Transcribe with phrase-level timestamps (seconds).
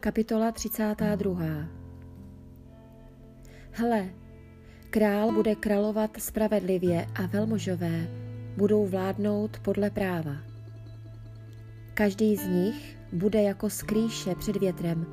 [0.00, 1.68] Kapitola 32.
[3.70, 4.08] Hle,
[4.90, 8.08] král bude královat spravedlivě a velmožové
[8.56, 10.36] budou vládnout podle práva.
[11.94, 15.06] Každý z nich bude jako skrýše před větrem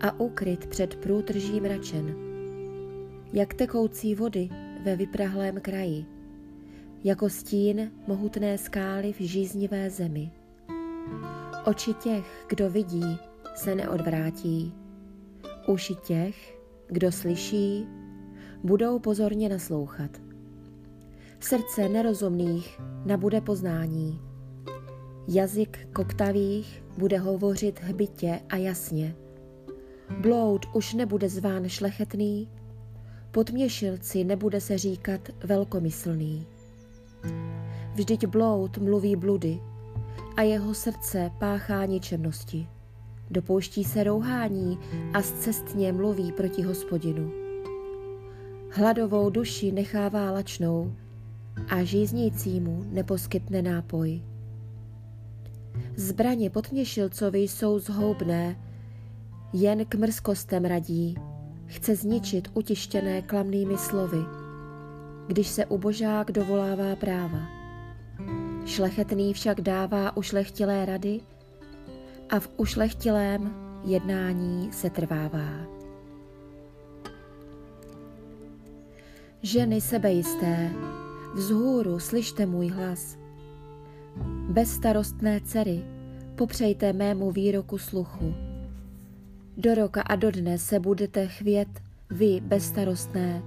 [0.00, 2.14] a ukryt před průtržím mračen.
[3.32, 4.48] Jak tekoucí vody
[4.84, 6.06] ve vyprahlém kraji,
[7.04, 10.30] jako stín mohutné skály v žíznivé zemi.
[11.64, 13.18] Oči těch, kdo vidí,
[13.56, 14.74] se neodvrátí.
[15.66, 17.86] Uši těch, kdo slyší,
[18.64, 20.10] budou pozorně naslouchat.
[21.40, 24.20] Srdce nerozumných nabude poznání.
[25.28, 29.16] Jazyk koktavých bude hovořit hbitě a jasně.
[30.20, 32.48] Bloud už nebude zván šlechetný,
[33.30, 36.46] podměšilci nebude se říkat velkomyslný.
[37.94, 39.60] Vždyť bloud mluví bludy
[40.36, 42.68] a jeho srdce páchá ničemnosti.
[43.30, 44.78] Dopouští se rouhání
[45.14, 47.30] a zcestně mluví proti hospodinu.
[48.70, 50.92] Hladovou duši nechává lačnou
[51.68, 54.22] a žíznícímu neposkytne nápoj.
[55.96, 58.56] Zbraně potměšilcovi jsou zhoubné,
[59.52, 61.14] jen k mrzkostem radí,
[61.66, 64.18] chce zničit utištěné klamnými slovy,
[65.26, 67.38] když se ubožák dovolává práva.
[68.66, 71.20] Šlechetný však dává ušlechtilé rady
[72.30, 75.76] a v ušlechtilém jednání se trvává.
[79.42, 80.70] Ženy sebejisté,
[81.34, 83.18] vzhůru slyšte můj hlas.
[84.50, 85.84] Bezstarostné dcery,
[86.34, 88.34] popřejte mému výroku sluchu.
[89.56, 91.68] Do roka a do dne se budete chvět,
[92.10, 93.42] vy bezstarostné,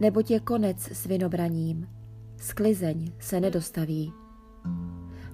[0.00, 1.88] neboť je konec s vinobraním.
[2.36, 4.12] Sklizeň se nedostaví.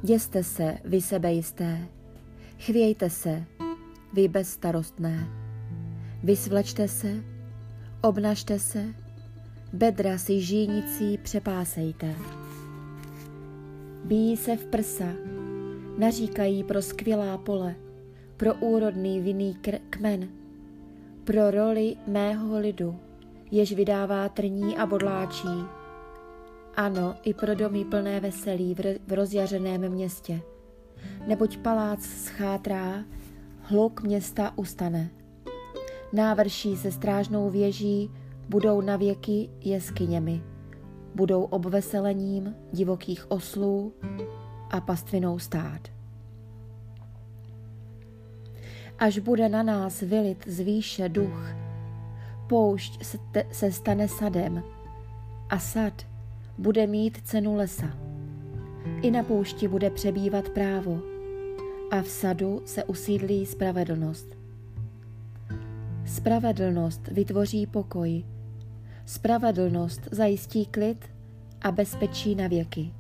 [0.03, 1.89] Děste se, vy sebejisté,
[2.59, 3.45] chvějte se,
[4.13, 5.29] vy bezstarostné.
[6.23, 7.25] Vysvlečte se,
[8.03, 8.85] obnažte se,
[9.73, 12.15] bedra si žínicí přepásejte.
[14.05, 15.13] Bíjí se v prsa,
[15.99, 17.75] naříkají pro skvělá pole,
[18.37, 19.59] pro úrodný vinný
[19.91, 20.29] kmen,
[21.25, 22.99] pro roli mého lidu,
[23.51, 25.65] jež vydává trní a bodláčí.
[26.77, 30.41] Ano, i pro domy plné veselí v rozjařeném městě.
[31.27, 33.05] Neboť palác schátrá,
[33.61, 35.11] hluk města ustane.
[36.13, 38.11] Návrší se strážnou věží
[38.49, 40.43] budou navěky jeskyněmi,
[41.15, 43.93] budou obveselením divokých oslů
[44.71, 45.81] a pastvinou stát.
[48.99, 51.55] Až bude na nás vylit z výše duch,
[52.47, 53.05] poušť
[53.53, 54.63] se stane sadem
[55.49, 56.07] a sad
[56.59, 58.06] bude mít cenu lesa.
[59.03, 61.03] I na poušti bude přebývat právo
[61.91, 64.37] a v sadu se usídlí spravedlnost.
[66.07, 68.25] Spravedlnost vytvoří pokoj,
[69.07, 71.05] Spravedlnost zajistí klid
[71.63, 72.93] a bezpečí na věky.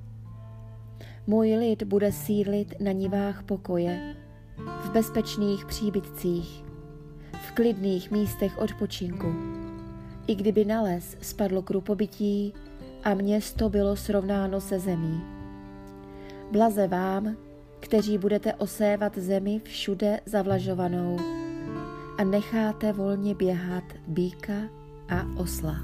[1.26, 4.14] Můj lid bude sídlit na nivách pokoje,
[4.84, 6.64] v bezpečných příbytcích,
[7.32, 9.26] v klidných místech odpočinku.
[10.26, 12.54] I kdyby na les spadlo krupobytí
[13.04, 15.35] a město bylo srovnáno se zemí.
[16.52, 17.36] Blaze vám,
[17.80, 21.16] kteří budete osévat zemi všude zavlažovanou
[22.18, 24.52] a necháte volně běhat býka
[25.08, 25.76] a osla.